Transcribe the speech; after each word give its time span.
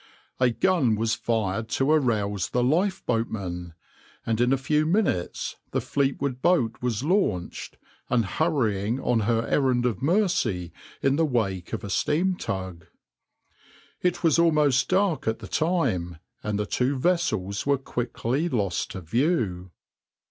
A 0.39 0.49
gun 0.49 0.95
was 0.95 1.13
fired 1.13 1.69
to 1.77 1.91
arouse 1.91 2.49
the 2.49 2.63
lifeboatmen, 2.63 3.73
and 4.25 4.41
in 4.41 4.51
a 4.51 4.57
few 4.57 4.87
minutes 4.87 5.57
the 5.73 5.79
Fleetwood 5.79 6.41
boat 6.41 6.77
was 6.81 7.03
launched 7.03 7.77
and 8.09 8.25
hurrying 8.25 8.99
on 8.99 9.19
her 9.29 9.45
errand 9.45 9.85
of 9.85 10.01
mercy 10.01 10.71
in 11.03 11.17
the 11.17 11.25
wake 11.27 11.71
of 11.71 11.83
a 11.83 11.89
steam 11.91 12.35
tug. 12.35 12.87
It 14.01 14.23
was 14.23 14.39
almost 14.39 14.89
dark 14.89 15.27
at 15.27 15.37
the 15.37 15.47
time, 15.47 16.17
and 16.41 16.57
the 16.57 16.65
two 16.65 16.97
vessels 16.97 17.67
were 17.67 17.77
quickly 17.77 18.49
lost 18.49 18.89
to 18.93 19.01
view. 19.01 19.69